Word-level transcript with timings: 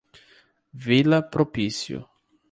Vila 0.73 1.21
Propício 1.29 2.09